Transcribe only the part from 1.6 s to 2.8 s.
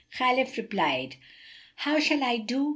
"How shall I do?